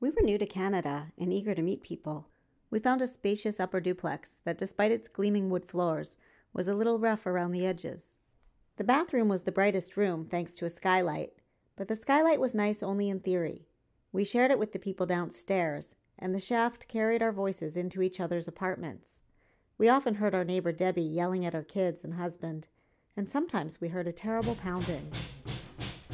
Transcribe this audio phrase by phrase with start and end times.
[0.00, 2.28] We were new to Canada and eager to meet people.
[2.70, 6.16] We found a spacious upper duplex that, despite its gleaming wood floors,
[6.52, 8.16] was a little rough around the edges.
[8.76, 11.32] The bathroom was the brightest room, thanks to a skylight,
[11.74, 13.66] but the skylight was nice only in theory.
[14.12, 18.20] We shared it with the people downstairs, and the shaft carried our voices into each
[18.20, 19.24] other's apartments.
[19.78, 22.68] We often heard our neighbor Debbie yelling at her kids and husband,
[23.16, 25.10] and sometimes we heard a terrible pounding.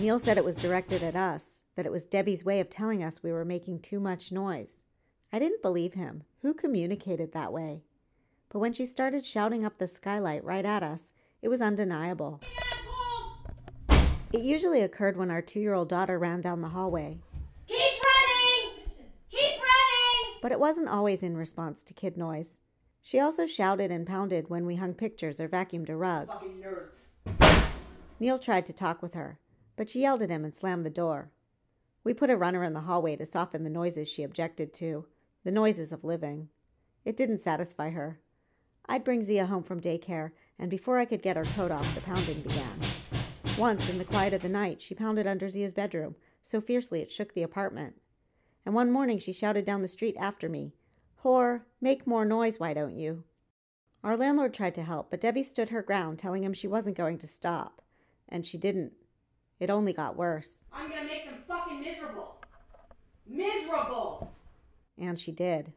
[0.00, 3.22] Neil said it was directed at us, that it was Debbie's way of telling us
[3.22, 4.78] we were making too much noise.
[5.32, 6.24] I didn't believe him.
[6.42, 7.82] Who communicated that way?
[8.48, 12.40] But when she started shouting up the skylight right at us, it was undeniable.
[14.32, 17.20] It usually occurred when our two year old daughter ran down the hallway.
[17.68, 18.74] Keep running!
[19.30, 20.38] Keep running!
[20.42, 22.58] But it wasn't always in response to kid noise.
[23.02, 26.28] She also shouted and pounded when we hung pictures or vacuumed a rug.
[28.18, 29.38] Neil tried to talk with her,
[29.76, 31.30] but she yelled at him and slammed the door.
[32.04, 35.06] We put a runner in the hallway to soften the noises she objected to,
[35.44, 36.48] the noises of living.
[37.04, 38.20] It didn't satisfy her.
[38.88, 42.00] I'd bring Zia home from daycare, and before I could get her coat off, the
[42.00, 42.78] pounding began.
[43.58, 46.14] Once, in the quiet of the night, she pounded under Zia's bedroom
[46.48, 47.94] so fiercely it shook the apartment.
[48.64, 50.72] And one morning she shouted down the street after me,
[51.22, 53.24] Whore, make more noise, why don't you?
[54.02, 57.18] Our landlord tried to help, but Debbie stood her ground, telling him she wasn't going
[57.18, 57.82] to stop.
[58.28, 58.92] And she didn't.
[59.58, 60.64] It only got worse.
[60.72, 61.37] I'm gonna make them
[61.68, 62.36] fucking miserable.
[63.26, 64.32] Miserable!
[64.96, 65.72] And she did.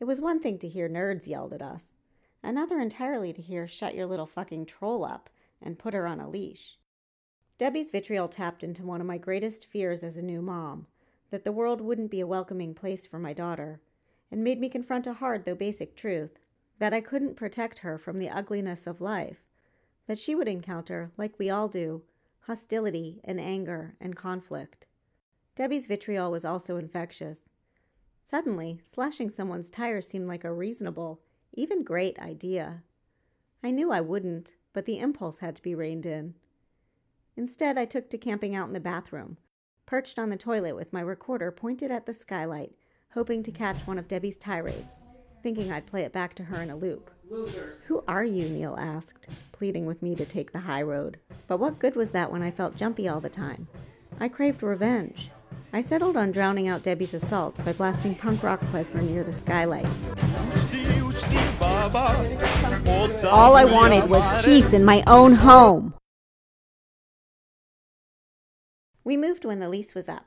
[0.00, 1.96] It was one thing to hear nerds yelled at us,
[2.42, 5.28] another entirely to hear shut your little fucking troll up
[5.60, 6.78] and put her on a leash.
[7.58, 10.86] Debbie's vitriol tapped into one of my greatest fears as a new mom
[11.30, 13.80] that the world wouldn't be a welcoming place for my daughter,
[14.30, 16.38] and made me confront a hard though basic truth
[16.78, 19.38] that I couldn't protect her from the ugliness of life,
[20.06, 22.02] that she would encounter, like we all do,
[22.42, 24.87] hostility and anger and conflict.
[25.58, 27.40] Debbie's vitriol was also infectious.
[28.24, 31.20] Suddenly, slashing someone's tires seemed like a reasonable,
[31.52, 32.84] even great idea.
[33.60, 36.34] I knew I wouldn't, but the impulse had to be reined in.
[37.36, 39.36] Instead, I took to camping out in the bathroom,
[39.84, 42.76] perched on the toilet with my recorder pointed at the skylight,
[43.14, 45.02] hoping to catch one of Debbie's tirades,
[45.42, 47.10] thinking I'd play it back to her in a loop.
[47.28, 47.82] Losers.
[47.86, 48.48] Who are you?
[48.48, 51.18] Neil asked, pleading with me to take the high road.
[51.48, 53.66] But what good was that when I felt jumpy all the time?
[54.20, 55.32] I craved revenge.
[55.70, 59.86] I settled on drowning out Debbie's assaults by blasting punk rock klezmer near the skylight.
[63.24, 65.94] All I wanted was peace in my own home.
[69.04, 70.24] We moved when the lease was up.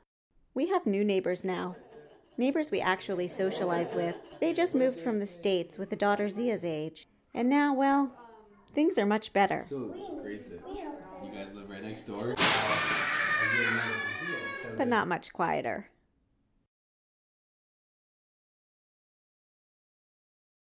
[0.54, 1.76] We have new neighbors now.
[2.38, 4.14] Neighbors we actually socialize with.
[4.40, 7.08] They just moved from the States with a daughter Zia's age.
[7.34, 8.12] And now, well,
[8.74, 9.64] things are much better.
[9.66, 10.60] So great that
[11.24, 12.36] you guys live right next door.
[14.76, 15.91] But not much quieter.